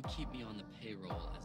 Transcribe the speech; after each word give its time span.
You 0.00 0.06
keep 0.16 0.32
me 0.32 0.42
on 0.42 0.56
the 0.56 0.64
payroll 0.80 1.39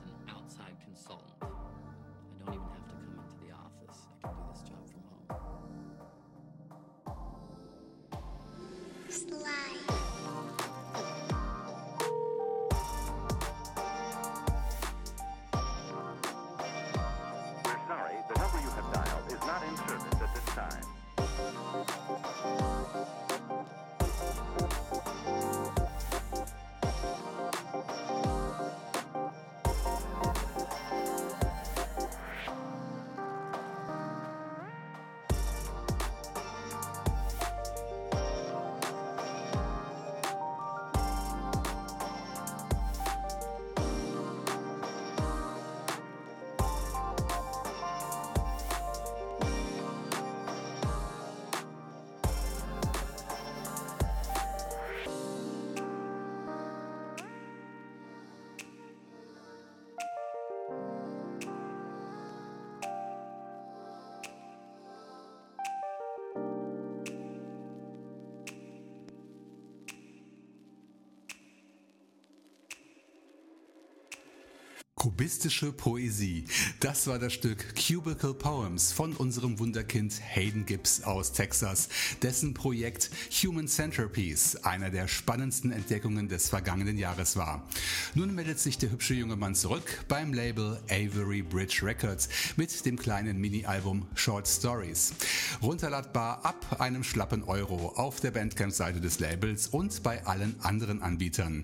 Kubistische 75.05 75.71
Poesie. 75.71 76.45
Das 76.79 77.05
war 77.05 77.19
das 77.19 77.31
Stück 77.31 77.75
Cubicle 77.75 78.33
Poems 78.33 78.91
von 78.91 79.13
unserem 79.13 79.59
Wunderkind 79.59 80.19
Hayden 80.19 80.65
Gibbs 80.65 81.03
aus 81.03 81.31
Texas, 81.31 81.89
dessen 82.23 82.55
Projekt 82.55 83.11
Human 83.43 83.67
Centerpiece 83.67 84.55
einer 84.63 84.89
der 84.89 85.07
spannendsten 85.07 85.71
Entdeckungen 85.71 86.27
des 86.27 86.49
vergangenen 86.49 86.97
Jahres 86.97 87.35
war. 87.35 87.69
Nun 88.15 88.33
meldet 88.33 88.57
sich 88.57 88.79
der 88.79 88.89
hübsche 88.89 89.13
junge 89.13 89.35
Mann 89.35 89.53
zurück 89.53 90.05
beim 90.07 90.33
Label 90.33 90.81
Avery 90.89 91.43
Bridge 91.43 91.81
Records 91.83 92.27
mit 92.55 92.83
dem 92.83 92.97
kleinen 92.97 93.37
Mini-Album 93.37 94.07
Short 94.15 94.47
Stories. 94.47 95.13
Runterladbar 95.61 96.43
ab 96.43 96.81
einem 96.81 97.03
schlappen 97.03 97.43
Euro 97.43 97.89
auf 97.89 98.21
der 98.21 98.31
Bandcamp-Seite 98.31 99.01
des 99.01 99.19
Labels 99.19 99.67
und 99.67 100.01
bei 100.01 100.25
allen 100.25 100.59
anderen 100.61 101.03
Anbietern. 101.03 101.61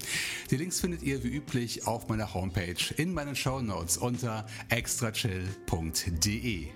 Die 0.51 0.57
Links 0.57 0.79
findet 0.79 1.01
ihr 1.01 1.23
wie 1.23 1.29
üblich 1.29 1.87
auf 1.87 2.07
meiner 2.07 2.35
Homepage 2.35 2.75
in 2.97 3.11
meinen 3.31 3.35
Shownotes 3.35 3.97
unter 3.97 4.45
extrachill.de. 4.69 6.67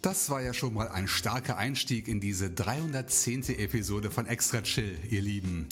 Das 0.00 0.30
war 0.30 0.40
ja 0.40 0.54
schon 0.54 0.74
mal 0.74 0.86
ein 0.86 1.08
starker 1.08 1.56
Einstieg 1.56 2.06
in 2.06 2.20
diese 2.20 2.50
310. 2.50 3.48
Episode 3.58 4.12
von 4.12 4.26
Extra 4.26 4.62
Chill, 4.62 4.96
ihr 5.10 5.20
Lieben. 5.20 5.68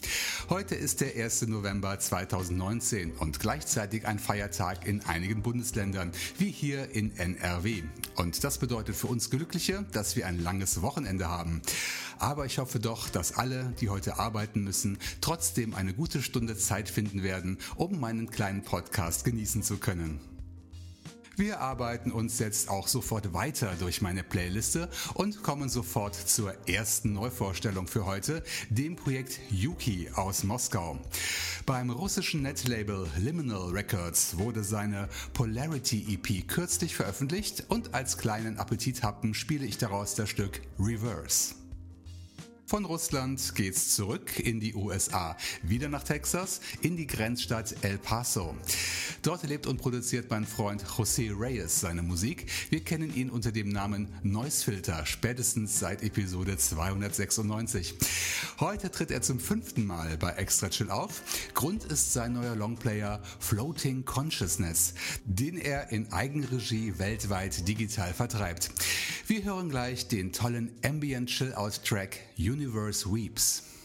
Heute 0.50 0.75
ist 0.75 1.00
der 1.00 1.14
1. 1.14 1.46
November 1.46 1.96
2019 1.96 3.12
und 3.12 3.38
gleichzeitig 3.38 4.05
ein 4.05 4.19
Feiertag 4.19 4.84
in 4.84 5.05
einigen 5.05 5.43
Bundesländern, 5.43 6.11
wie 6.38 6.50
hier 6.50 6.90
in 6.90 7.17
NRW. 7.17 7.84
Und 8.17 8.43
das 8.43 8.58
bedeutet 8.58 8.96
für 8.96 9.06
uns 9.06 9.31
Glückliche, 9.31 9.84
dass 9.93 10.17
wir 10.17 10.26
ein 10.26 10.43
langes 10.43 10.82
Wochenende 10.82 11.28
haben. 11.28 11.62
Aber 12.19 12.46
ich 12.46 12.58
hoffe 12.58 12.81
doch, 12.81 13.08
dass 13.08 13.38
alle, 13.38 13.75
die 13.81 13.90
heute 13.90 14.19
arbeiten 14.19 14.64
müssen, 14.64 14.99
trotzdem 15.20 15.73
eine 15.73 15.94
gute 15.94 16.20
Stunde 16.20 16.56
Zeit 16.56 16.88
finden 16.88 17.23
werden, 17.23 17.58
um 17.76 18.00
meinen 18.00 18.28
kleinen 18.28 18.62
Podcast 18.62 19.25
genießen 19.25 19.62
zu 19.62 19.76
können. 19.76 20.19
Wir 21.36 21.60
arbeiten 21.60 22.12
uns 22.12 22.38
jetzt 22.38 22.70
auch 22.70 22.88
sofort 22.88 23.34
weiter 23.34 23.74
durch 23.78 24.00
meine 24.00 24.22
Playliste 24.22 24.88
und 25.12 25.42
kommen 25.42 25.68
sofort 25.68 26.14
zur 26.14 26.54
ersten 26.66 27.12
Neuvorstellung 27.12 27.86
für 27.86 28.06
heute, 28.06 28.42
dem 28.70 28.96
Projekt 28.96 29.38
Yuki 29.50 30.08
aus 30.14 30.44
Moskau. 30.44 30.98
Beim 31.66 31.90
russischen 31.90 32.40
Netlabel 32.40 33.06
Liminal 33.18 33.68
Records 33.68 34.38
wurde 34.38 34.64
seine 34.64 35.10
Polarity 35.34 36.14
EP 36.14 36.48
kürzlich 36.48 36.96
veröffentlicht 36.96 37.64
und 37.68 37.92
als 37.92 38.16
kleinen 38.16 38.56
Appetithappen 38.56 39.34
spiele 39.34 39.66
ich 39.66 39.76
daraus 39.76 40.14
das 40.14 40.30
Stück 40.30 40.62
Reverse. 40.78 41.65
Von 42.68 42.84
Russland 42.84 43.54
geht's 43.54 43.94
zurück 43.94 44.40
in 44.40 44.58
die 44.58 44.74
USA, 44.74 45.36
wieder 45.62 45.88
nach 45.88 46.02
Texas, 46.02 46.60
in 46.80 46.96
die 46.96 47.06
Grenzstadt 47.06 47.76
El 47.82 47.96
Paso. 47.96 48.56
Dort 49.22 49.44
lebt 49.44 49.68
und 49.68 49.76
produziert 49.76 50.30
mein 50.30 50.44
Freund 50.44 50.84
José 50.84 51.32
Reyes 51.38 51.80
seine 51.80 52.02
Musik. 52.02 52.46
Wir 52.70 52.80
kennen 52.80 53.14
ihn 53.14 53.30
unter 53.30 53.52
dem 53.52 53.68
Namen 53.68 54.08
Noisefilter, 54.24 55.06
spätestens 55.06 55.78
seit 55.78 56.02
Episode 56.02 56.56
296. 56.56 57.94
Heute 58.58 58.90
tritt 58.90 59.12
er 59.12 59.22
zum 59.22 59.38
fünften 59.38 59.86
Mal 59.86 60.16
bei 60.18 60.32
Extra 60.32 60.68
Chill 60.68 60.90
auf. 60.90 61.22
Grund 61.54 61.84
ist 61.84 62.14
sein 62.14 62.32
neuer 62.32 62.56
Longplayer 62.56 63.22
Floating 63.38 64.04
Consciousness, 64.04 64.94
den 65.24 65.56
er 65.56 65.92
in 65.92 66.12
Eigenregie 66.12 66.98
weltweit 66.98 67.68
digital 67.68 68.12
vertreibt. 68.12 68.72
Wir 69.28 69.44
hören 69.44 69.70
gleich 69.70 70.08
den 70.08 70.32
tollen 70.32 70.72
Ambient 70.84 71.28
Chill 71.30 71.54
Out 71.54 71.84
Track 71.84 72.18
Universe 72.56 73.06
Weeps. 73.06 73.75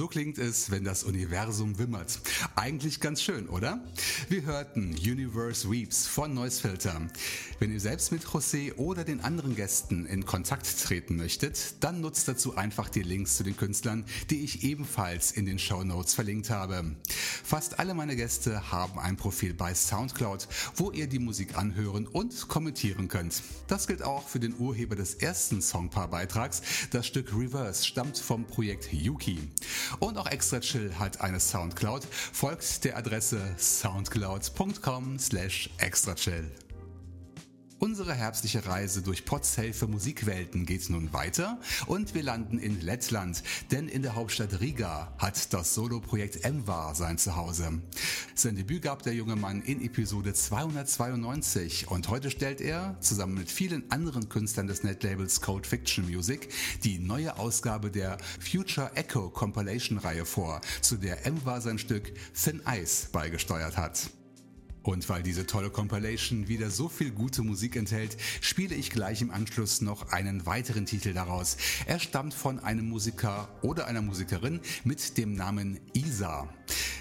So 0.00 0.08
klingt 0.08 0.38
es, 0.38 0.70
wenn 0.70 0.82
das 0.82 1.04
Universum 1.04 1.78
wimmert. 1.78 2.20
Eigentlich 2.56 3.00
ganz 3.00 3.20
schön, 3.20 3.50
oder? 3.50 3.84
Wir 4.30 4.44
hörten 4.44 4.94
Universe 4.94 5.70
Weeps 5.70 6.06
von 6.06 6.32
Noise 6.32 6.62
Filter. 6.62 7.02
Wenn 7.58 7.70
ihr 7.70 7.80
selbst 7.80 8.10
mit 8.10 8.24
José 8.24 8.74
oder 8.76 9.04
den 9.04 9.20
anderen 9.20 9.54
Gästen 9.54 10.06
in 10.06 10.24
Kontakt 10.24 10.82
treten 10.82 11.16
möchtet, 11.16 11.74
dann 11.80 12.00
nutzt 12.00 12.28
dazu 12.28 12.56
einfach 12.56 12.88
die 12.88 13.02
Links 13.02 13.36
zu 13.36 13.42
den 13.44 13.58
Künstlern, 13.58 14.06
die 14.30 14.42
ich 14.42 14.64
ebenfalls 14.64 15.32
in 15.32 15.44
den 15.44 15.58
Show 15.58 15.84
Notes 15.84 16.14
verlinkt 16.14 16.48
habe. 16.48 16.96
Fast 17.44 17.78
alle 17.78 17.92
meine 17.92 18.16
Gäste 18.16 18.72
haben 18.72 18.98
ein 18.98 19.18
Profil 19.18 19.52
bei 19.52 19.74
Soundcloud, 19.74 20.48
wo 20.76 20.92
ihr 20.92 21.08
die 21.08 21.18
Musik 21.18 21.58
anhören 21.58 22.06
und 22.06 22.48
kommentieren 22.48 23.08
könnt. 23.08 23.42
Das 23.66 23.86
gilt 23.86 24.02
auch 24.02 24.26
für 24.26 24.40
den 24.40 24.56
Urheber 24.56 24.96
des 24.96 25.12
ersten 25.16 25.60
Songpaar-Beitrags. 25.60 26.62
Das 26.90 27.06
Stück 27.06 27.36
Reverse 27.36 27.84
stammt 27.84 28.16
vom 28.16 28.46
Projekt 28.46 28.90
Yuki. 28.94 29.40
Und 29.98 30.18
auch 30.18 30.26
Extra 30.26 30.60
Chill 30.60 30.94
hat 30.98 31.20
eine 31.20 31.40
Soundcloud. 31.40 32.04
Folgt 32.32 32.84
der 32.84 32.96
Adresse 32.96 33.40
soundcloud.com 33.58 35.18
slash 35.18 35.70
extrachill. 35.78 36.50
Unsere 37.80 38.12
herbstliche 38.12 38.66
Reise 38.66 39.00
durch 39.00 39.24
Podsafe 39.24 39.86
Musikwelten 39.86 40.66
geht 40.66 40.90
nun 40.90 41.14
weiter 41.14 41.58
und 41.86 42.14
wir 42.14 42.22
landen 42.22 42.58
in 42.58 42.78
Lettland, 42.82 43.42
denn 43.70 43.88
in 43.88 44.02
der 44.02 44.16
Hauptstadt 44.16 44.60
Riga 44.60 45.14
hat 45.16 45.54
das 45.54 45.74
Soloprojekt 45.74 46.44
Emvar 46.44 46.94
sein 46.94 47.16
Zuhause. 47.16 47.80
Sein 48.34 48.56
Debüt 48.56 48.82
gab 48.82 49.02
der 49.02 49.14
junge 49.14 49.34
Mann 49.34 49.62
in 49.62 49.82
Episode 49.82 50.34
292 50.34 51.90
und 51.90 52.10
heute 52.10 52.30
stellt 52.30 52.60
er, 52.60 52.98
zusammen 53.00 53.38
mit 53.38 53.50
vielen 53.50 53.90
anderen 53.90 54.28
Künstlern 54.28 54.66
des 54.66 54.82
Netlabels 54.82 55.40
Code 55.40 55.66
Fiction 55.66 56.04
Music, 56.04 56.50
die 56.84 56.98
neue 56.98 57.38
Ausgabe 57.38 57.90
der 57.90 58.18
Future 58.40 58.94
Echo 58.94 59.30
Compilation 59.30 59.96
Reihe 59.96 60.26
vor, 60.26 60.60
zu 60.82 60.98
der 60.98 61.24
Emvar 61.24 61.62
sein 61.62 61.78
Stück 61.78 62.12
Thin 62.34 62.60
Ice 62.66 63.08
beigesteuert 63.10 63.78
hat. 63.78 64.10
Und 64.82 65.08
weil 65.08 65.22
diese 65.22 65.46
tolle 65.46 65.70
Compilation 65.70 66.48
wieder 66.48 66.70
so 66.70 66.88
viel 66.88 67.10
gute 67.10 67.42
Musik 67.42 67.76
enthält, 67.76 68.16
spiele 68.40 68.74
ich 68.74 68.90
gleich 68.90 69.20
im 69.20 69.30
Anschluss 69.30 69.80
noch 69.80 70.10
einen 70.10 70.46
weiteren 70.46 70.86
Titel 70.86 71.12
daraus. 71.12 71.56
Er 71.86 72.00
stammt 72.00 72.34
von 72.34 72.58
einem 72.58 72.88
Musiker 72.88 73.48
oder 73.62 73.86
einer 73.86 74.02
Musikerin 74.02 74.60
mit 74.84 75.18
dem 75.18 75.34
Namen 75.34 75.80
Isa. 75.92 76.48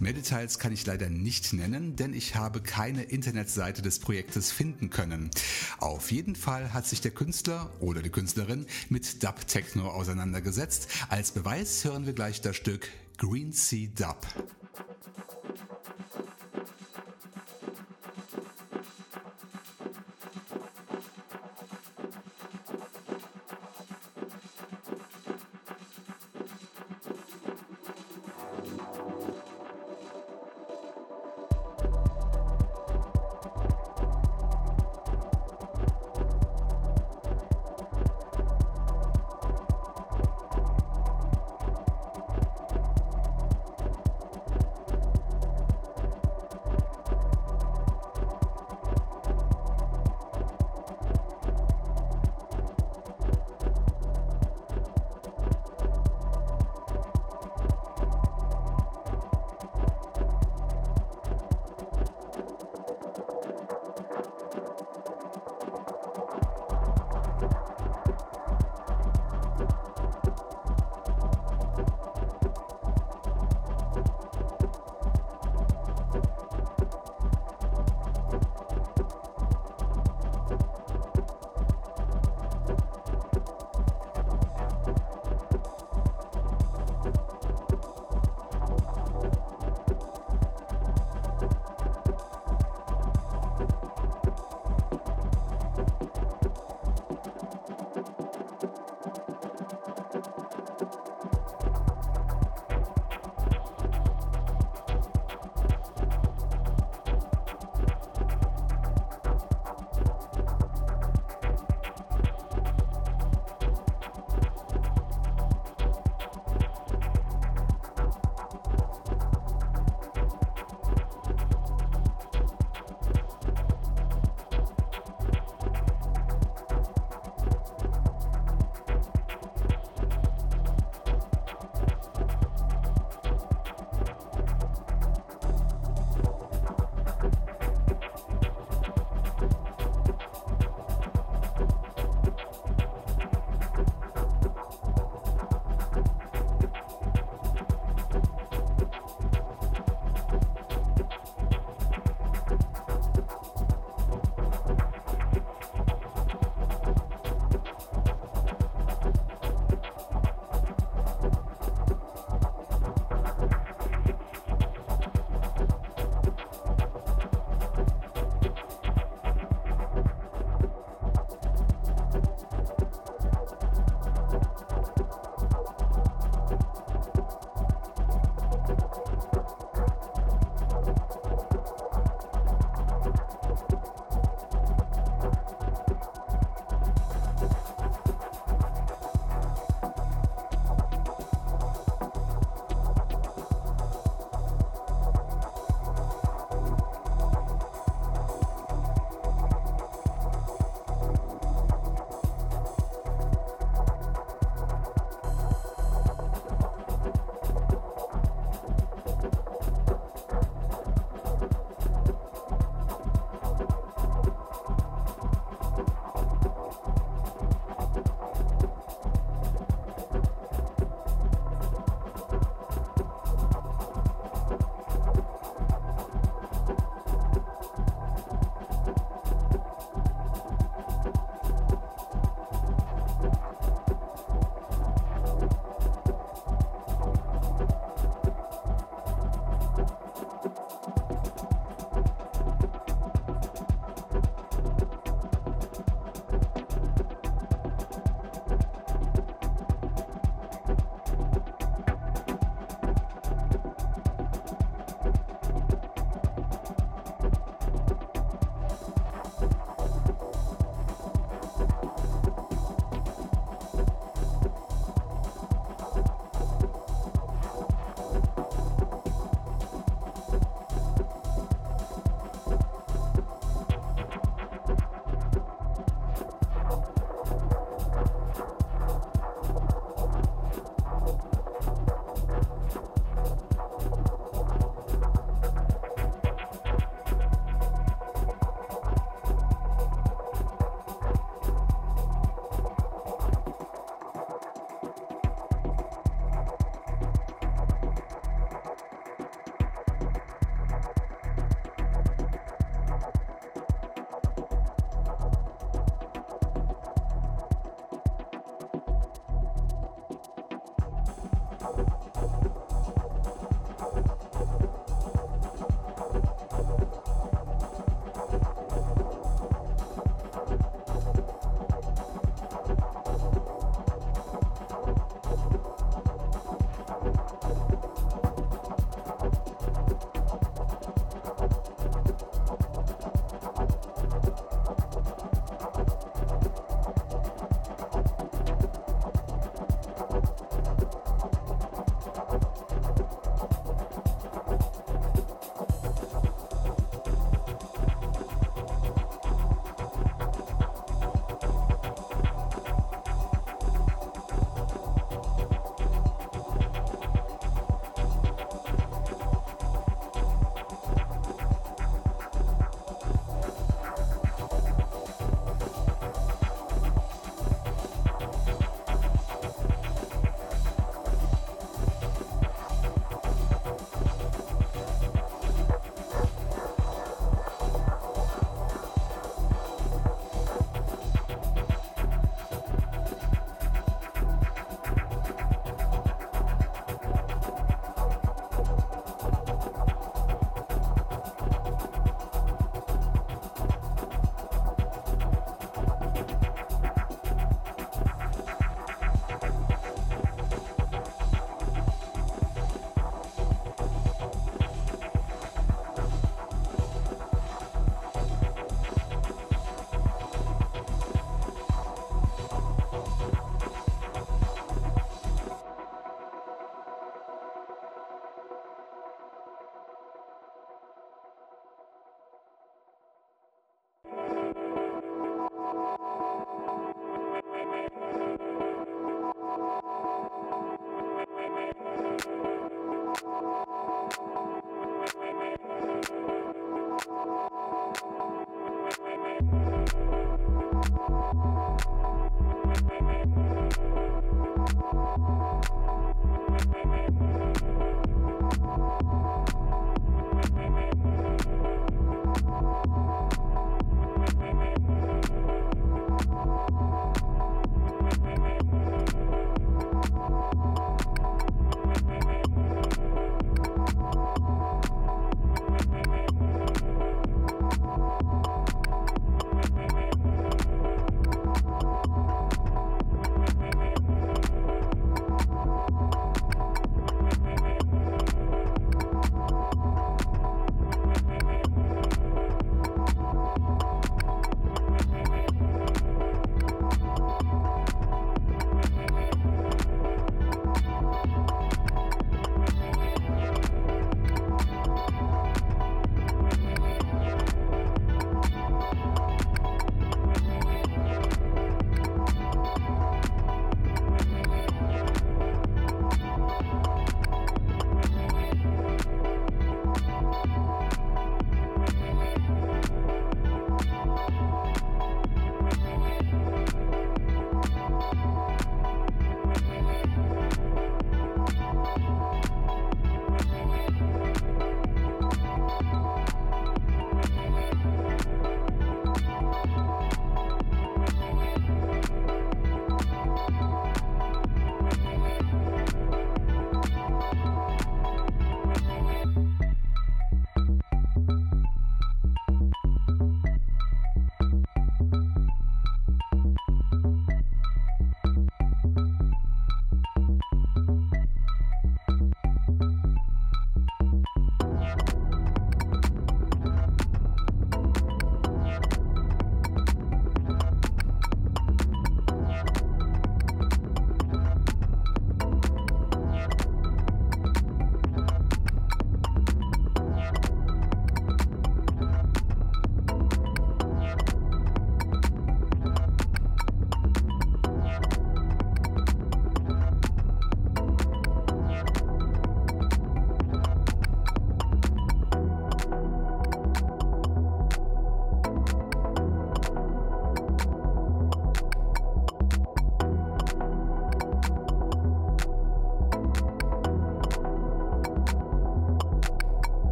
Mehr 0.00 0.12
Details 0.12 0.58
kann 0.58 0.72
ich 0.72 0.84
leider 0.84 1.08
nicht 1.08 1.52
nennen, 1.52 1.96
denn 1.96 2.12
ich 2.12 2.34
habe 2.34 2.60
keine 2.60 3.04
Internetseite 3.04 3.82
des 3.82 4.00
Projektes 4.00 4.50
finden 4.50 4.90
können. 4.90 5.30
Auf 5.78 6.10
jeden 6.10 6.34
Fall 6.34 6.72
hat 6.72 6.86
sich 6.86 7.00
der 7.00 7.12
Künstler 7.12 7.72
oder 7.80 8.02
die 8.02 8.10
Künstlerin 8.10 8.66
mit 8.88 9.22
Dub 9.22 9.46
Techno 9.46 9.88
auseinandergesetzt. 9.88 10.88
Als 11.08 11.30
Beweis 11.30 11.84
hören 11.84 12.06
wir 12.06 12.12
gleich 12.14 12.40
das 12.40 12.56
Stück 12.56 12.88
Green 13.16 13.52
Sea 13.52 13.88
Dub. 13.94 14.26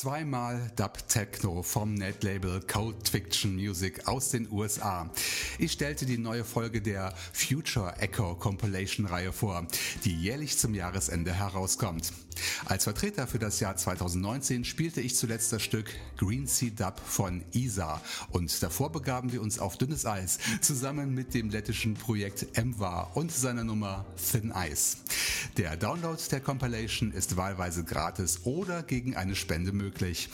Zweimal 0.00 0.70
Dub 0.76 1.08
Techno 1.08 1.62
vom 1.62 1.94
Netlabel 1.94 2.60
Cold 2.60 3.08
Fiction 3.08 3.54
Music 3.54 4.06
aus 4.06 4.28
den 4.28 4.46
USA. 4.52 5.10
Ich 5.58 5.72
stellte 5.72 6.04
die 6.04 6.18
neue 6.18 6.44
Folge 6.44 6.82
der 6.82 7.14
Future 7.32 7.94
Echo 7.98 8.34
Compilation 8.34 9.06
Reihe 9.06 9.32
vor, 9.32 9.66
die 10.04 10.14
jährlich 10.14 10.58
zum 10.58 10.74
Jahresende 10.74 11.32
herauskommt. 11.32 12.12
Als 12.64 12.84
Vertreter 12.84 13.26
für 13.26 13.38
das 13.38 13.60
Jahr 13.60 13.76
2019 13.76 14.64
spielte 14.64 15.00
ich 15.00 15.16
zuletzt 15.16 15.52
das 15.52 15.62
Stück 15.62 15.90
Green 16.16 16.46
Sea 16.46 16.70
Dub 16.70 17.00
von 17.04 17.44
Isa 17.52 18.00
und 18.30 18.62
davor 18.62 18.90
begaben 18.92 19.32
wir 19.32 19.42
uns 19.42 19.58
auf 19.58 19.76
dünnes 19.78 20.06
Eis 20.06 20.38
zusammen 20.60 21.14
mit 21.14 21.34
dem 21.34 21.50
lettischen 21.50 21.94
Projekt 21.94 22.46
Emwa 22.56 23.02
und 23.14 23.32
seiner 23.32 23.64
Nummer 23.64 24.04
Thin 24.16 24.52
Ice. 24.56 24.98
Der 25.56 25.76
Download 25.76 26.20
der 26.30 26.40
Compilation 26.40 27.12
ist 27.12 27.36
wahlweise 27.36 27.84
gratis 27.84 28.40
oder 28.44 28.82
gegen 28.82 29.16
eine 29.16 29.34
Spende 29.34 29.72
möglich. 29.72 30.28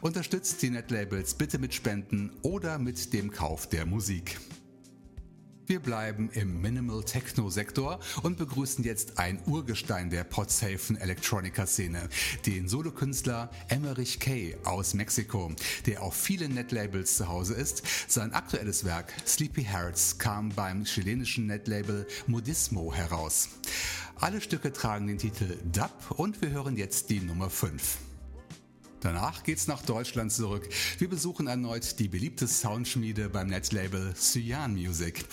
Unterstützt 0.00 0.62
die 0.62 0.70
Netlabels 0.70 1.34
bitte 1.34 1.58
mit 1.58 1.74
Spenden 1.74 2.30
oder 2.42 2.78
mit 2.78 3.12
dem 3.12 3.30
Kauf 3.30 3.68
der 3.68 3.86
Musik. 3.86 4.38
Wir 5.68 5.80
bleiben 5.80 6.30
im 6.32 6.62
Minimal 6.62 7.04
Techno 7.04 7.50
Sektor 7.50 8.00
und 8.22 8.38
begrüßen 8.38 8.84
jetzt 8.84 9.18
ein 9.18 9.38
Urgestein 9.44 10.08
der 10.08 10.24
Podsafen 10.24 10.96
Electronica 10.96 11.66
Szene, 11.66 12.08
den 12.46 12.70
Solokünstler 12.70 13.50
Emmerich 13.68 14.18
K. 14.18 14.56
aus 14.64 14.94
Mexiko, 14.94 15.52
der 15.84 16.02
auf 16.02 16.14
vielen 16.14 16.54
Netlabels 16.54 17.18
zu 17.18 17.28
Hause 17.28 17.52
ist. 17.52 17.82
Sein 18.08 18.32
aktuelles 18.32 18.86
Werk 18.86 19.12
Sleepy 19.26 19.64
Hearts 19.64 20.16
kam 20.16 20.48
beim 20.48 20.84
chilenischen 20.84 21.48
Netlabel 21.48 22.06
Modismo 22.26 22.94
heraus. 22.94 23.50
Alle 24.16 24.40
Stücke 24.40 24.72
tragen 24.72 25.06
den 25.06 25.18
Titel 25.18 25.58
Dub 25.70 25.92
und 26.16 26.40
wir 26.40 26.48
hören 26.48 26.78
jetzt 26.78 27.10
die 27.10 27.20
Nummer 27.20 27.50
5. 27.50 28.07
Danach 29.00 29.44
geht's 29.44 29.68
nach 29.68 29.82
Deutschland 29.82 30.32
zurück. 30.32 30.68
Wir 30.98 31.08
besuchen 31.08 31.46
erneut 31.46 31.98
die 32.00 32.08
beliebte 32.08 32.48
Soundschmiede 32.48 33.28
beim 33.28 33.46
Netlabel 33.46 34.14
Cyan 34.14 34.74
Music. 34.74 35.24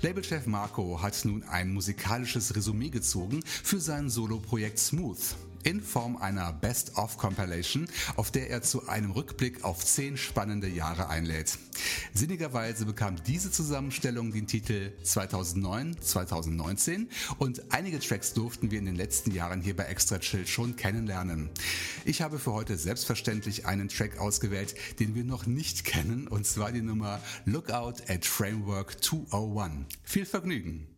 Labelchef 0.00 0.46
Marco 0.46 1.02
hat 1.02 1.24
nun 1.24 1.42
ein 1.42 1.74
musikalisches 1.74 2.56
Resümee 2.56 2.88
gezogen 2.88 3.42
für 3.44 3.80
sein 3.80 4.08
Soloprojekt 4.08 4.78
Smooth 4.78 5.36
in 5.62 5.80
Form 5.80 6.16
einer 6.16 6.52
Best-of-Compilation, 6.52 7.86
auf 8.16 8.30
der 8.30 8.50
er 8.50 8.62
zu 8.62 8.88
einem 8.88 9.10
Rückblick 9.10 9.64
auf 9.64 9.84
zehn 9.84 10.16
spannende 10.16 10.68
Jahre 10.68 11.08
einlädt. 11.08 11.58
Sinnigerweise 12.14 12.86
bekam 12.86 13.16
diese 13.24 13.50
Zusammenstellung 13.50 14.32
den 14.32 14.46
Titel 14.46 14.92
2009-2019 15.04 17.06
und 17.38 17.72
einige 17.72 17.98
Tracks 18.00 18.34
durften 18.34 18.70
wir 18.70 18.78
in 18.78 18.86
den 18.86 18.96
letzten 18.96 19.32
Jahren 19.32 19.62
hier 19.62 19.76
bei 19.76 19.84
Extra 19.84 20.18
Chill 20.18 20.46
schon 20.46 20.76
kennenlernen. 20.76 21.50
Ich 22.04 22.22
habe 22.22 22.38
für 22.38 22.52
heute 22.52 22.76
selbstverständlich 22.76 23.66
einen 23.66 23.88
Track 23.88 24.18
ausgewählt, 24.18 24.74
den 25.00 25.14
wir 25.14 25.24
noch 25.24 25.46
nicht 25.46 25.84
kennen, 25.84 26.28
und 26.28 26.46
zwar 26.46 26.72
die 26.72 26.82
Nummer 26.82 27.20
Lookout 27.44 28.02
at 28.08 28.26
Framework 28.26 29.02
201. 29.02 29.86
Viel 30.04 30.26
Vergnügen! 30.26 30.91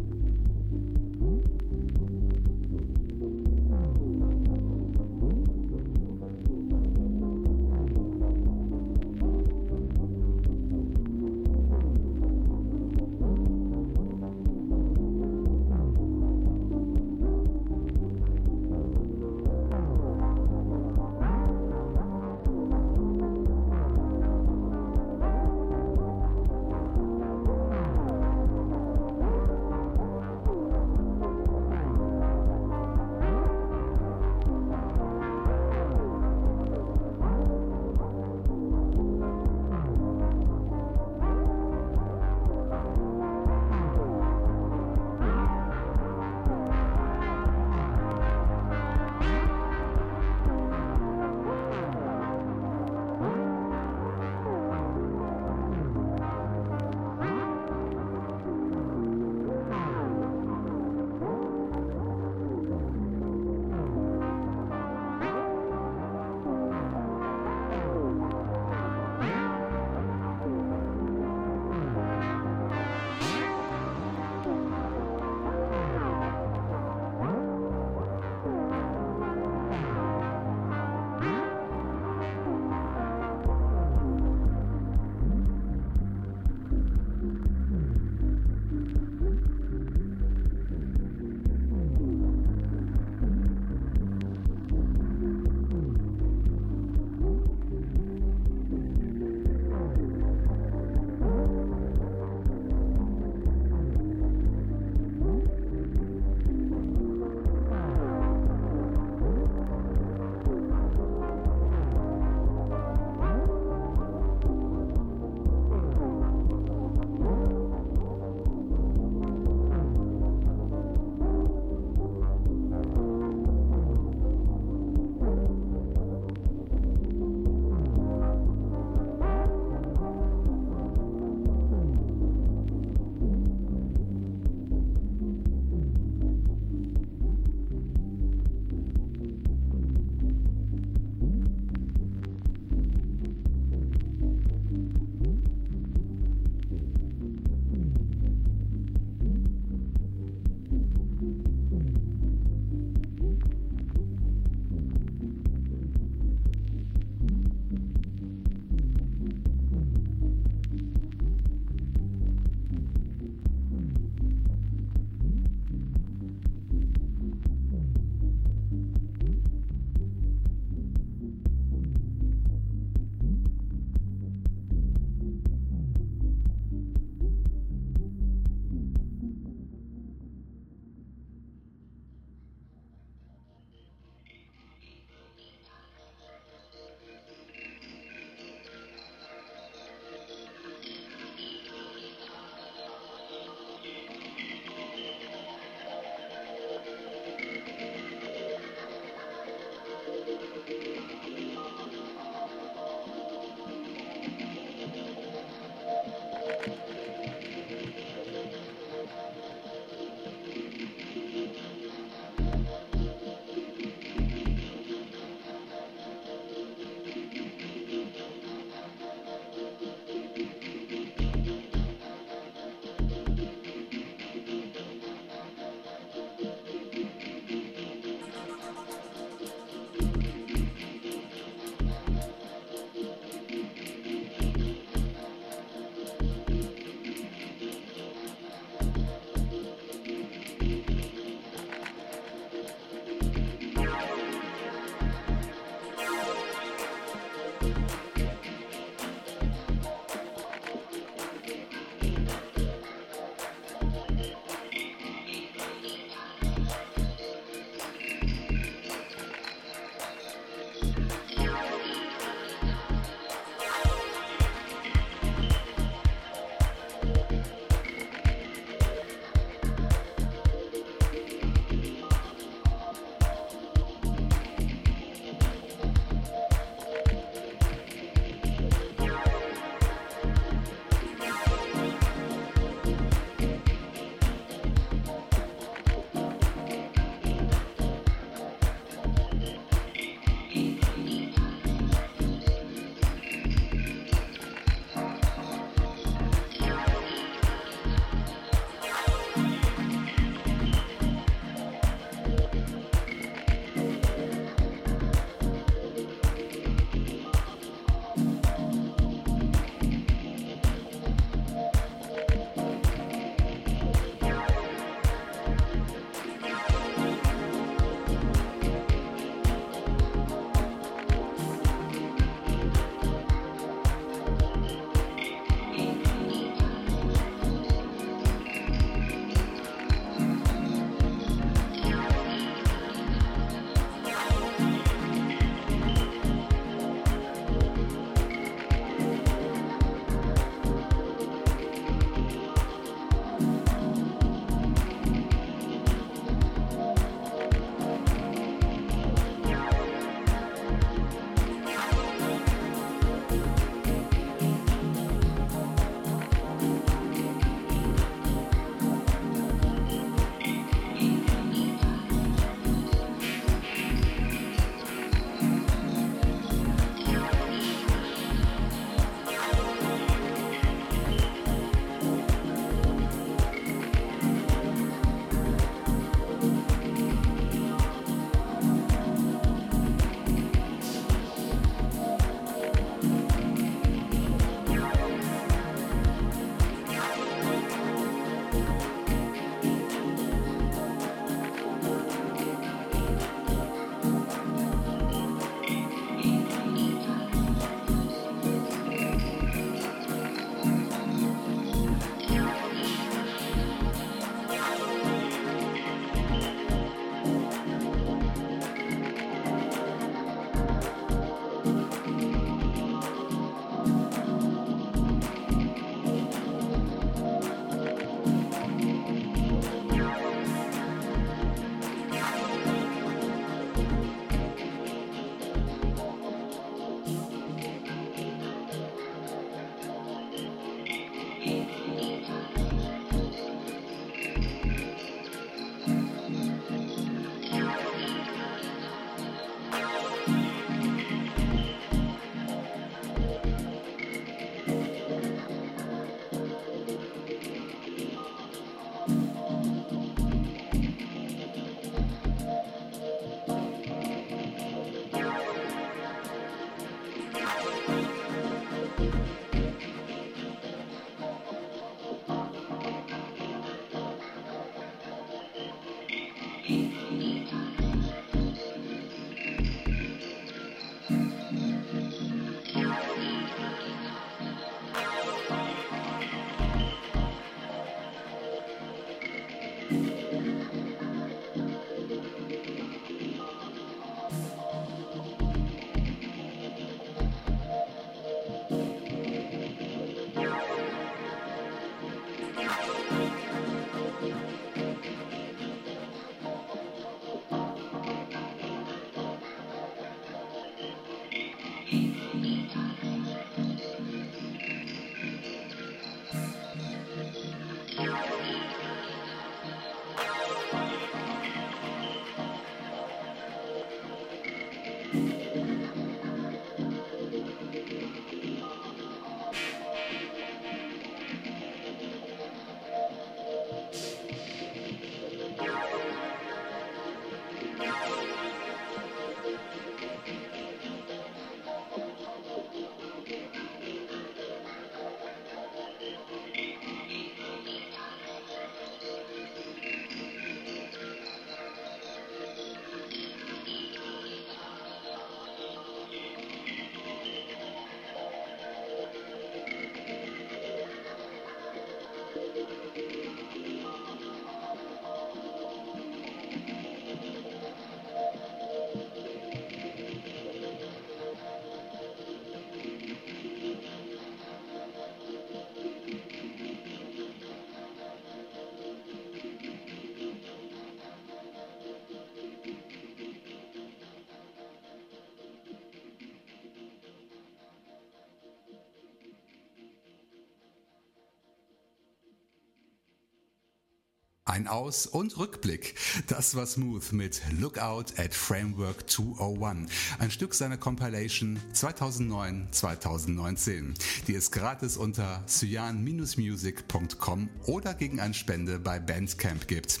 Ein 584.52 584.68
Aus- 584.68 585.06
und 585.06 585.38
Rückblick. 585.38 585.94
Das 586.26 586.54
war 586.54 586.66
Smooth 586.66 587.12
mit 587.12 587.40
Lookout 587.58 588.12
at 588.18 588.34
Framework 588.34 589.08
201, 589.08 589.90
ein 590.18 590.30
Stück 590.30 590.52
seiner 590.52 590.76
Compilation 590.76 591.58
2009-2019. 591.74 593.94
Die 594.26 594.34
es 594.34 594.50
gratis 594.50 594.98
unter 594.98 595.42
cyan-music.com 595.46 597.48
oder 597.64 597.94
gegen 597.94 598.20
eine 598.20 598.34
Spende 598.34 598.78
bei 598.78 599.00
Bandcamp 599.00 599.66
gibt. 599.68 600.00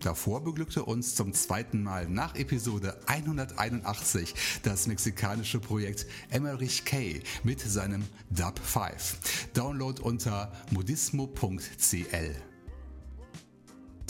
Davor 0.00 0.44
beglückte 0.44 0.84
uns 0.84 1.14
zum 1.14 1.32
zweiten 1.32 1.82
Mal 1.82 2.06
nach 2.06 2.34
Episode 2.34 3.00
181 3.06 4.34
das 4.62 4.86
mexikanische 4.86 5.58
Projekt 5.58 6.04
Emmerich 6.28 6.84
K. 6.84 7.22
mit 7.44 7.60
seinem 7.60 8.04
Dub 8.28 8.58
5. 8.58 9.48
Download 9.54 10.02
unter 10.02 10.52
modismo.cl. 10.70 12.36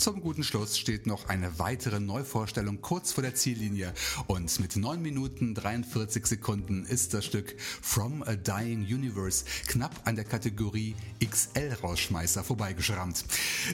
Zum 0.05 0.21
guten 0.21 0.43
Schluss 0.43 0.77
steht 0.77 1.07
noch 1.07 1.29
eine 1.29 1.57
weitere 1.57 1.99
Neuvorstellung 1.99 2.79
kurz 2.79 3.11
vor 3.11 3.23
der 3.23 3.33
Ziellinie 3.33 3.91
und 4.27 4.59
mit 4.59 4.75
9 4.75 5.01
Minuten 5.01 5.55
43 5.55 6.27
Sekunden 6.27 6.85
ist 6.85 7.15
das 7.15 7.25
Stück 7.25 7.59
From 7.59 8.21
a 8.21 8.35
Dying 8.35 8.81
Universe 8.81 9.45
knapp 9.65 9.99
an 10.05 10.15
der 10.15 10.25
Kategorie 10.25 10.93
XL-Rausschmeißer 11.27 12.43
vorbeigeschrammt. 12.43 13.25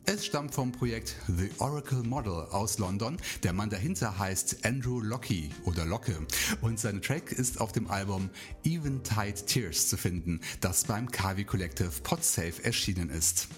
Es 0.06 0.26
stammt 0.26 0.54
vom 0.54 0.72
Projekt 0.72 1.18
The 1.28 1.50
Oracle 1.58 2.04
Model 2.04 2.46
aus 2.52 2.78
London. 2.78 3.18
Der 3.44 3.52
Mann 3.52 3.70
dahinter 3.70 4.18
heißt 4.18 4.66
Andrew 4.66 5.02
Locke 5.02 5.50
oder 5.66 5.84
Locke 5.86 6.18
und 6.62 6.80
sein 6.80 7.02
Track 7.02 7.34
ist 7.34 7.60
auf 7.60 7.74
dem 7.74 7.92
Album 7.92 8.30
Eventide 8.64 9.46
Tears 9.46 9.90
zu 9.90 9.98
finden, 9.98 10.40
das 10.62 10.86
beim 10.86 11.12
Kavi 11.12 11.44
Collective 11.44 11.92
Podsafe 12.04 12.64
erschienen 12.64 13.10
ist. 13.10 13.50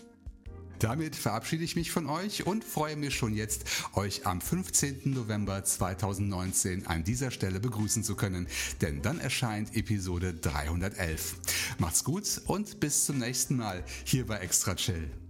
Damit 0.80 1.15
verabschiede 1.15 1.63
ich 1.63 1.76
mich 1.76 1.91
von 1.91 2.07
euch 2.07 2.45
und 2.45 2.63
freue 2.63 2.95
mich 2.95 3.15
schon 3.15 3.34
jetzt, 3.34 3.65
euch 3.93 4.26
am 4.26 4.41
15. 4.41 5.01
November 5.05 5.63
2019 5.63 6.88
an 6.88 7.03
dieser 7.03 7.32
Stelle 7.32 7.59
begrüßen 7.59 8.03
zu 8.03 8.15
können, 8.15 8.47
denn 8.82 9.01
dann 9.01 9.19
erscheint 9.19 9.76
Episode 9.76 10.34
311. 10.34 11.36
Macht's 11.78 12.03
gut 12.03 12.41
und 12.47 12.80
bis 12.80 13.05
zum 13.05 13.19
nächsten 13.19 13.57
Mal 13.57 13.84
hier 14.03 14.26
bei 14.26 14.38
Extra 14.38 14.76
Chill. 14.76 15.22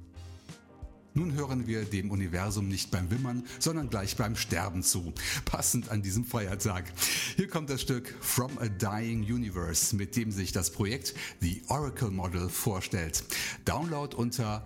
Nun 1.16 1.34
hören 1.36 1.68
wir 1.68 1.86
dem 1.86 2.10
Universum 2.10 2.68
nicht 2.68 2.90
beim 2.90 3.12
Wimmern, 3.12 3.46
sondern 3.60 3.90
gleich 3.90 4.16
beim 4.16 4.36
Sterben 4.36 4.82
zu. 4.82 5.14
Passend 5.46 5.90
an 5.90 6.02
diesem 6.02 6.26
Feiertag. 6.26 6.92
Hier 7.36 7.48
kommt 7.48 7.70
das 7.70 7.82
Stück 7.82 8.16
From 8.20 8.58
a 8.58 8.68
Dying 8.68 9.22
Universe, 9.22 9.96
mit 9.96 10.16
dem 10.16 10.32
sich 10.32 10.52
das 10.52 10.72
Projekt 10.72 11.14
The 11.40 11.62
Oracle 11.68 12.10
Model 12.10 12.50
vorstellt. 12.50 13.24
Download 13.66 14.16
unter 14.16 14.66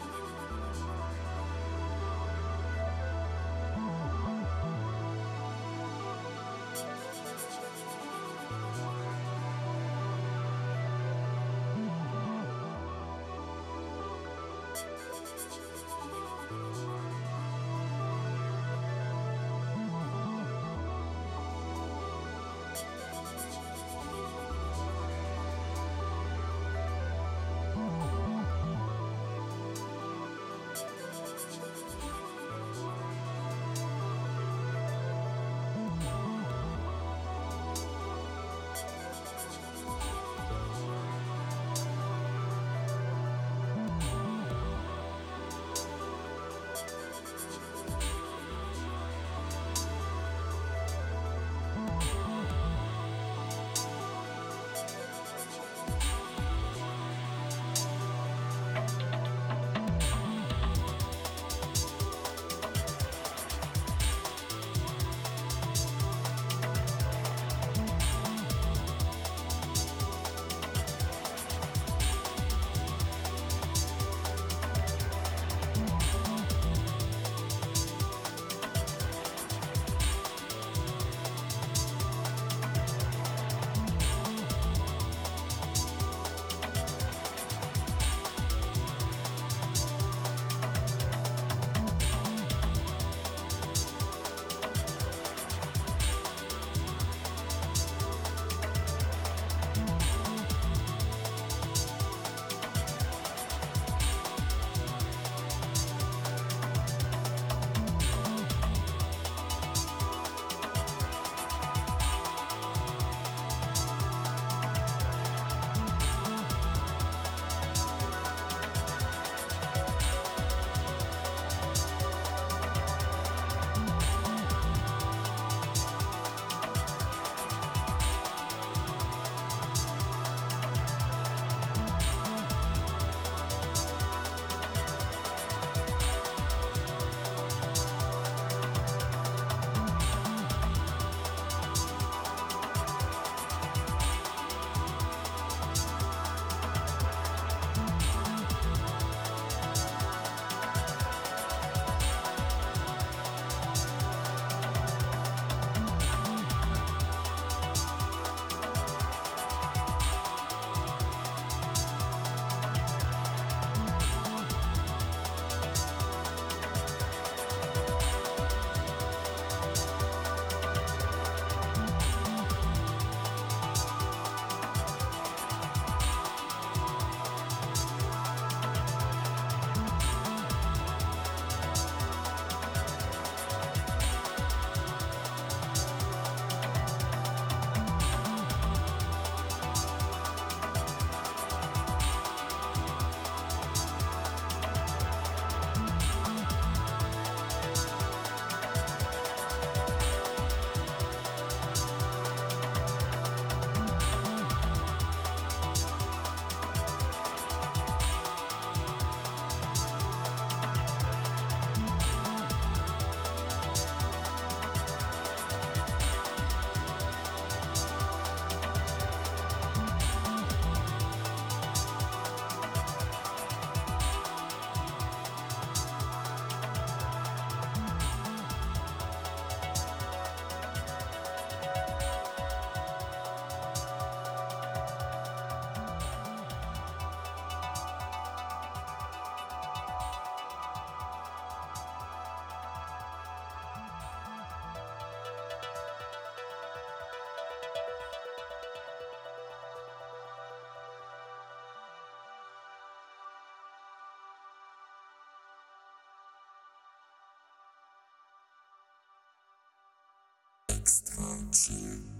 Sim. 261.51 262.10